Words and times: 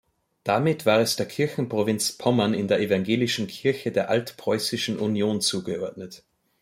Damit 0.43 0.87
war 0.87 0.99
es 0.99 1.15
der 1.15 1.27
Kirchenprovinz 1.27 2.13
Pommern 2.13 2.55
in 2.55 2.67
der 2.67 2.79
evangelischen 2.79 3.45
Kirche 3.45 3.91
der 3.91 4.09
Altpreußischen 4.09 4.97
Union 4.97 5.41
zugeordnet. 5.41 6.23